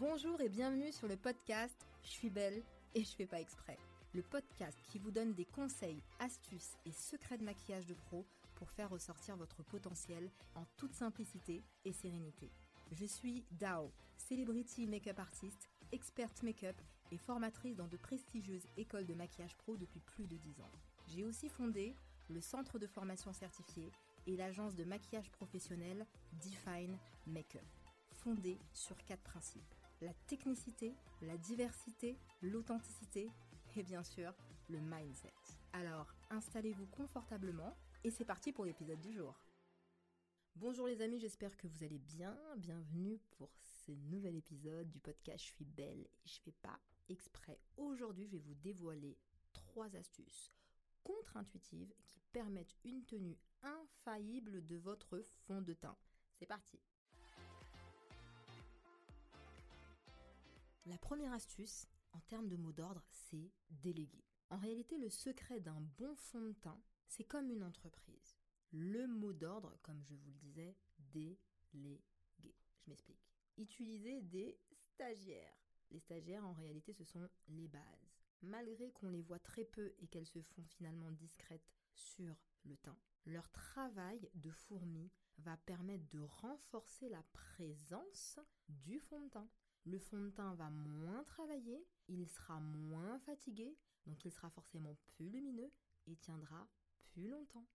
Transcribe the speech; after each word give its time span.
Bonjour 0.00 0.40
et 0.40 0.48
bienvenue 0.48 0.92
sur 0.92 1.08
le 1.08 1.16
podcast 1.16 1.74
Je 2.04 2.08
suis 2.10 2.30
belle 2.30 2.62
et 2.94 3.02
je 3.02 3.16
fais 3.16 3.26
pas 3.26 3.40
exprès. 3.40 3.76
Le 4.14 4.22
podcast 4.22 4.78
qui 4.84 5.00
vous 5.00 5.10
donne 5.10 5.34
des 5.34 5.44
conseils, 5.44 6.00
astuces 6.20 6.76
et 6.86 6.92
secrets 6.92 7.36
de 7.36 7.42
maquillage 7.42 7.86
de 7.86 7.94
pro 7.94 8.24
pour 8.54 8.70
faire 8.70 8.90
ressortir 8.90 9.36
votre 9.36 9.64
potentiel 9.64 10.30
en 10.54 10.64
toute 10.76 10.94
simplicité 10.94 11.64
et 11.84 11.92
sérénité. 11.92 12.48
Je 12.92 13.04
suis 13.06 13.44
Dao, 13.50 13.90
celebrity 14.16 14.86
make-up 14.86 15.18
artist, 15.18 15.68
experte 15.90 16.44
make-up 16.44 16.76
et 17.10 17.18
formatrice 17.18 17.74
dans 17.74 17.88
de 17.88 17.96
prestigieuses 17.96 18.68
écoles 18.76 19.06
de 19.06 19.14
maquillage 19.14 19.56
pro 19.56 19.76
depuis 19.76 20.00
plus 20.00 20.28
de 20.28 20.36
10 20.36 20.60
ans. 20.60 20.70
J'ai 21.08 21.24
aussi 21.24 21.48
fondé 21.48 21.96
le 22.30 22.40
centre 22.40 22.78
de 22.78 22.86
formation 22.86 23.32
certifié 23.32 23.90
et 24.28 24.36
l'agence 24.36 24.76
de 24.76 24.84
maquillage 24.84 25.32
professionnel 25.32 26.06
Define 26.34 26.96
Makeup, 27.26 27.66
fondée 28.12 28.58
sur 28.72 28.96
quatre 29.04 29.24
principes. 29.24 29.77
La 30.00 30.14
technicité, 30.28 30.94
la 31.22 31.36
diversité, 31.36 32.16
l'authenticité 32.40 33.28
et 33.74 33.82
bien 33.82 34.04
sûr 34.04 34.32
le 34.68 34.78
mindset. 34.78 35.32
Alors 35.72 36.14
installez-vous 36.30 36.86
confortablement 36.86 37.76
et 38.04 38.10
c'est 38.12 38.24
parti 38.24 38.52
pour 38.52 38.64
l'épisode 38.64 39.00
du 39.00 39.12
jour. 39.12 39.40
Bonjour 40.54 40.86
les 40.86 41.02
amis, 41.02 41.18
j'espère 41.18 41.56
que 41.56 41.66
vous 41.66 41.82
allez 41.82 41.98
bien. 41.98 42.36
Bienvenue 42.58 43.18
pour 43.32 43.50
ce 43.56 43.90
nouvel 43.90 44.36
épisode 44.36 44.88
du 44.88 45.00
podcast 45.00 45.44
Je 45.44 45.52
suis 45.52 45.64
belle 45.64 46.00
et 46.00 46.28
je 46.28 46.38
fais 46.44 46.54
pas 46.62 46.78
exprès. 47.08 47.58
Aujourd'hui, 47.76 48.26
je 48.26 48.32
vais 48.32 48.42
vous 48.42 48.54
dévoiler 48.54 49.18
trois 49.52 49.96
astuces 49.96 50.52
contre-intuitives 51.02 51.92
qui 52.08 52.20
permettent 52.30 52.76
une 52.84 53.04
tenue 53.04 53.36
infaillible 53.62 54.64
de 54.64 54.76
votre 54.76 55.20
fond 55.46 55.60
de 55.60 55.72
teint. 55.72 55.96
C'est 56.38 56.46
parti. 56.46 56.78
La 60.88 60.96
première 60.96 61.34
astuce, 61.34 61.86
en 62.12 62.20
termes 62.20 62.48
de 62.48 62.56
mot 62.56 62.72
d'ordre, 62.72 63.04
c'est 63.10 63.52
déléguer. 63.68 64.24
En 64.48 64.56
réalité, 64.56 64.96
le 64.96 65.10
secret 65.10 65.60
d'un 65.60 65.82
bon 65.98 66.16
fond 66.16 66.40
de 66.40 66.54
teint, 66.54 66.80
c'est 67.06 67.24
comme 67.24 67.50
une 67.50 67.62
entreprise. 67.62 68.38
Le 68.72 69.06
mot 69.06 69.34
d'ordre, 69.34 69.78
comme 69.82 70.02
je 70.02 70.14
vous 70.14 70.28
le 70.28 70.32
disais, 70.32 70.74
déléguer. 71.12 72.00
Je 72.40 72.88
m'explique. 72.88 73.20
Utiliser 73.58 74.22
des 74.22 74.58
stagiaires. 74.94 75.58
Les 75.90 76.00
stagiaires, 76.00 76.46
en 76.46 76.54
réalité, 76.54 76.94
ce 76.94 77.04
sont 77.04 77.28
les 77.48 77.68
bases. 77.68 78.14
Malgré 78.40 78.90
qu'on 78.92 79.10
les 79.10 79.20
voit 79.20 79.40
très 79.40 79.64
peu 79.64 79.92
et 79.98 80.06
qu'elles 80.06 80.26
se 80.26 80.40
font 80.40 80.64
finalement 80.64 81.10
discrètes 81.10 81.68
sur 81.92 82.34
le 82.64 82.78
teint, 82.78 82.98
leur 83.26 83.50
travail 83.50 84.30
de 84.36 84.50
fourmi 84.50 85.10
va 85.36 85.58
permettre 85.58 86.08
de 86.08 86.20
renforcer 86.20 87.10
la 87.10 87.22
présence 87.34 88.38
du 88.70 89.00
fond 89.00 89.20
de 89.20 89.28
teint. 89.28 89.50
Le 89.90 89.98
fond 89.98 90.20
de 90.20 90.28
teint 90.28 90.54
va 90.56 90.68
moins 90.68 91.24
travailler, 91.24 91.82
il 92.08 92.28
sera 92.28 92.60
moins 92.60 93.18
fatigué, 93.20 93.74
donc 94.04 94.22
il 94.22 94.30
sera 94.30 94.50
forcément 94.50 94.94
plus 95.06 95.30
lumineux 95.30 95.72
et 96.06 96.16
tiendra 96.16 96.68
plus 97.06 97.26
longtemps. 97.26 97.66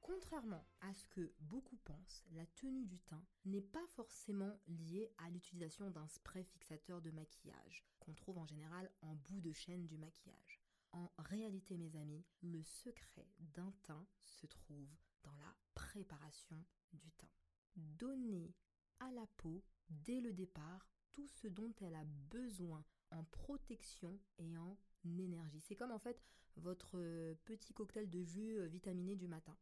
Contrairement 0.00 0.64
à 0.80 0.94
ce 0.94 1.06
que 1.08 1.30
beaucoup 1.40 1.76
pensent, 1.84 2.24
la 2.32 2.46
tenue 2.46 2.86
du 2.86 2.98
teint 3.00 3.22
n'est 3.44 3.60
pas 3.60 3.86
forcément 3.88 4.58
liée 4.66 5.12
à 5.18 5.28
l'utilisation 5.28 5.90
d'un 5.90 6.08
spray 6.08 6.42
fixateur 6.42 7.02
de 7.02 7.10
maquillage, 7.10 7.84
qu'on 8.00 8.14
trouve 8.14 8.38
en 8.38 8.46
général 8.46 8.90
en 9.02 9.14
bout 9.14 9.42
de 9.42 9.52
chaîne 9.52 9.84
du 9.84 9.98
maquillage. 9.98 10.58
En 10.92 11.12
réalité, 11.18 11.76
mes 11.76 11.96
amis, 11.96 12.24
le 12.40 12.62
secret 12.62 13.28
d'un 13.40 13.74
teint 13.82 14.06
se 14.24 14.46
trouve 14.46 14.88
dans 15.22 15.34
la 15.34 15.54
préparation 15.74 16.64
du 16.94 17.12
teint. 17.12 17.28
Donnez 17.76 18.54
à 19.00 19.10
la 19.12 19.26
peau, 19.36 19.62
dès 19.88 20.20
le 20.20 20.32
départ, 20.32 20.88
tout 21.12 21.26
ce 21.28 21.48
dont 21.48 21.72
elle 21.80 21.94
a 21.94 22.04
besoin 22.04 22.84
en 23.10 23.24
protection 23.24 24.18
et 24.38 24.56
en 24.56 24.78
énergie. 25.04 25.60
C'est 25.60 25.76
comme 25.76 25.92
en 25.92 25.98
fait 25.98 26.22
votre 26.56 26.98
euh, 26.98 27.34
petit 27.44 27.72
cocktail 27.72 28.08
de 28.08 28.22
jus 28.22 28.58
euh, 28.58 28.66
vitaminé 28.66 29.16
du 29.16 29.28
matin. 29.28 29.56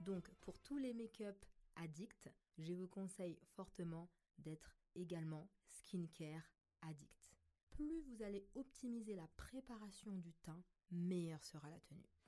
Donc 0.00 0.28
pour 0.40 0.58
tous 0.60 0.78
les 0.78 0.94
make-up 0.94 1.44
addicts, 1.76 2.30
je 2.58 2.72
vous 2.72 2.88
conseille 2.88 3.38
fortement 3.54 4.10
d'être 4.38 4.74
également 4.94 5.48
skincare 5.66 6.50
addict. 6.82 7.34
Plus 7.70 8.00
vous 8.02 8.22
allez 8.22 8.46
optimiser 8.54 9.14
la 9.14 9.26
préparation 9.36 10.12
du 10.16 10.32
teint, 10.42 10.62
meilleure 10.90 11.44
sera 11.44 11.68
la 11.70 11.80
tenue. 11.80 12.19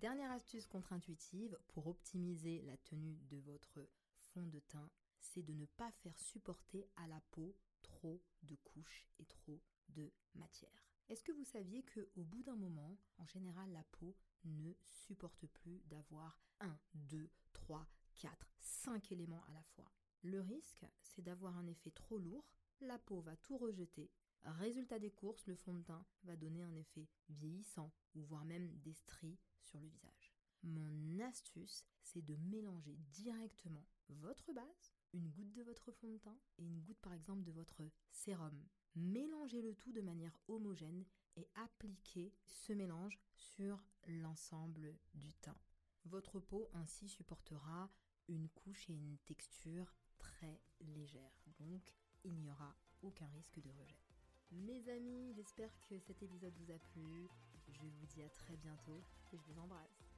Dernière 0.00 0.30
astuce 0.30 0.66
contre-intuitive 0.66 1.58
pour 1.68 1.86
optimiser 1.86 2.62
la 2.62 2.78
tenue 2.78 3.18
de 3.28 3.36
votre 3.36 3.86
fond 4.32 4.46
de 4.46 4.58
teint, 4.60 4.90
c'est 5.20 5.42
de 5.42 5.52
ne 5.52 5.66
pas 5.66 5.90
faire 5.90 6.18
supporter 6.18 6.88
à 6.96 7.06
la 7.06 7.20
peau 7.32 7.54
trop 7.82 8.18
de 8.44 8.54
couches 8.54 9.06
et 9.18 9.26
trop 9.26 9.60
de 9.90 10.10
matière. 10.34 10.86
Est-ce 11.10 11.22
que 11.22 11.32
vous 11.32 11.44
saviez 11.44 11.82
que 11.82 12.08
au 12.16 12.24
bout 12.24 12.42
d'un 12.42 12.56
moment, 12.56 12.96
en 13.18 13.26
général, 13.26 13.70
la 13.72 13.84
peau 13.98 14.16
ne 14.46 14.72
supporte 14.80 15.46
plus 15.48 15.82
d'avoir 15.84 16.40
1, 16.60 16.78
2, 16.94 17.28
3, 17.52 17.86
4, 18.16 18.54
5 18.58 19.12
éléments 19.12 19.44
à 19.48 19.52
la 19.52 19.62
fois? 19.62 19.92
Le 20.22 20.40
risque, 20.40 20.86
c'est 21.02 21.20
d'avoir 21.20 21.58
un 21.58 21.66
effet 21.66 21.90
trop 21.90 22.16
lourd, 22.16 22.46
la 22.80 22.98
peau 22.98 23.20
va 23.20 23.36
tout 23.36 23.58
rejeter. 23.58 24.10
Résultat 24.44 24.98
des 24.98 25.10
courses, 25.10 25.46
le 25.46 25.56
fond 25.56 25.74
de 25.74 25.82
teint 25.82 26.06
va 26.24 26.36
donner 26.36 26.62
un 26.62 26.74
effet 26.74 27.06
vieillissant 27.28 27.92
ou 28.14 28.22
voire 28.22 28.46
même 28.46 28.74
des 28.78 28.94
stries 28.94 29.38
sur 29.62 29.80
le 29.80 29.88
visage. 29.88 30.32
Mon 30.62 31.20
astuce, 31.20 31.84
c'est 32.02 32.24
de 32.24 32.36
mélanger 32.36 32.96
directement 33.12 33.86
votre 34.08 34.52
base 34.52 34.92
une 35.12 35.28
goutte 35.30 35.52
de 35.52 35.62
votre 35.62 35.90
fond 35.92 36.08
de 36.08 36.18
teint 36.18 36.38
et 36.58 36.64
une 36.64 36.80
goutte 36.80 37.00
par 37.00 37.12
exemple 37.12 37.44
de 37.44 37.52
votre 37.52 37.82
sérum. 38.10 38.64
Mélangez 38.94 39.62
le 39.62 39.74
tout 39.74 39.92
de 39.92 40.00
manière 40.00 40.38
homogène 40.48 41.04
et 41.36 41.48
appliquez 41.54 42.32
ce 42.46 42.72
mélange 42.72 43.18
sur 43.36 43.82
l'ensemble 44.06 44.96
du 45.14 45.32
teint. 45.34 45.58
Votre 46.04 46.40
peau 46.40 46.68
ainsi 46.74 47.08
supportera 47.08 47.90
une 48.28 48.48
couche 48.48 48.88
et 48.90 48.94
une 48.94 49.18
texture 49.18 49.92
très 50.18 50.60
légère. 50.80 51.44
Donc 51.58 51.94
il 52.24 52.34
n'y 52.34 52.50
aura 52.50 52.74
aucun 53.02 53.28
risque 53.28 53.60
de 53.60 53.70
rejet. 53.70 54.09
Mes 54.52 54.82
amis, 54.90 55.32
j'espère 55.36 55.70
que 55.88 55.96
cet 56.00 56.22
épisode 56.22 56.52
vous 56.58 56.72
a 56.72 56.78
plu. 56.92 57.28
Je 57.68 57.82
vous 57.82 58.06
dis 58.14 58.22
à 58.22 58.28
très 58.30 58.56
bientôt 58.56 59.00
et 59.32 59.36
je 59.36 59.52
vous 59.52 59.60
embrasse. 59.60 60.10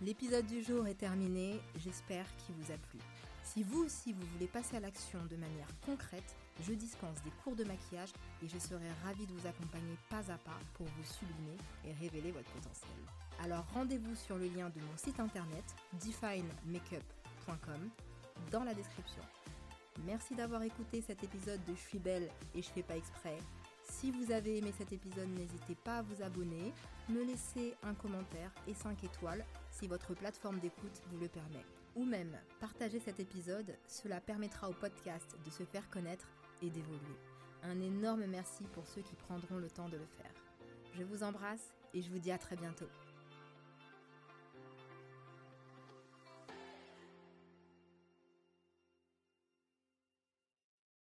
L'épisode 0.00 0.46
du 0.46 0.62
jour 0.62 0.86
est 0.86 0.94
terminé, 0.94 1.58
j'espère 1.76 2.24
qu'il 2.36 2.54
vous 2.54 2.70
a 2.70 2.76
plu. 2.76 3.00
Si 3.42 3.64
vous 3.64 3.84
aussi 3.84 4.12
vous 4.12 4.26
voulez 4.34 4.46
passer 4.46 4.76
à 4.76 4.80
l'action 4.80 5.18
de 5.26 5.36
manière 5.36 5.68
concrète, 5.84 6.36
je 6.62 6.72
dispense 6.72 7.20
des 7.22 7.30
cours 7.42 7.56
de 7.56 7.64
maquillage 7.64 8.12
et 8.44 8.48
je 8.48 8.58
serai 8.58 8.88
ravie 9.04 9.26
de 9.26 9.32
vous 9.32 9.46
accompagner 9.46 9.96
pas 10.08 10.30
à 10.30 10.38
pas 10.38 10.58
pour 10.74 10.86
vous 10.86 11.04
sublimer 11.04 11.56
et 11.84 11.92
révéler 11.94 12.30
votre 12.30 12.50
potentiel. 12.50 12.90
Alors 13.40 13.66
rendez-vous 13.74 14.14
sur 14.14 14.36
le 14.36 14.46
lien 14.46 14.70
de 14.70 14.80
mon 14.80 14.96
site 14.96 15.18
internet 15.18 15.64
definemakeup.com 15.94 17.90
dans 18.52 18.62
la 18.62 18.74
description. 18.74 19.22
Merci 20.04 20.34
d'avoir 20.34 20.62
écouté 20.62 21.00
cet 21.00 21.24
épisode 21.24 21.64
de 21.64 21.74
Je 21.74 21.80
suis 21.80 21.98
belle 21.98 22.28
et 22.54 22.62
je 22.62 22.68
fais 22.68 22.82
pas 22.82 22.96
exprès. 22.96 23.38
Si 23.88 24.10
vous 24.10 24.32
avez 24.32 24.58
aimé 24.58 24.72
cet 24.76 24.92
épisode, 24.92 25.28
n'hésitez 25.28 25.74
pas 25.74 25.98
à 25.98 26.02
vous 26.02 26.22
abonner, 26.22 26.72
me 27.08 27.24
laisser 27.24 27.74
un 27.82 27.94
commentaire 27.94 28.52
et 28.66 28.74
5 28.74 29.04
étoiles 29.04 29.44
si 29.70 29.86
votre 29.86 30.14
plateforme 30.14 30.58
d'écoute 30.58 31.02
vous 31.10 31.18
le 31.18 31.28
permet. 31.28 31.64
Ou 31.94 32.04
même 32.04 32.36
partager 32.60 33.00
cet 33.00 33.20
épisode, 33.20 33.76
cela 33.86 34.20
permettra 34.20 34.68
au 34.68 34.74
podcast 34.74 35.36
de 35.44 35.50
se 35.50 35.62
faire 35.62 35.88
connaître 35.88 36.28
et 36.62 36.68
d'évoluer. 36.68 37.16
Un 37.62 37.80
énorme 37.80 38.26
merci 38.26 38.64
pour 38.74 38.86
ceux 38.86 39.02
qui 39.02 39.14
prendront 39.14 39.56
le 39.56 39.70
temps 39.70 39.88
de 39.88 39.96
le 39.96 40.06
faire. 40.18 40.32
Je 40.94 41.04
vous 41.04 41.22
embrasse 41.22 41.72
et 41.94 42.02
je 42.02 42.10
vous 42.10 42.18
dis 42.18 42.32
à 42.32 42.38
très 42.38 42.56
bientôt. 42.56 42.88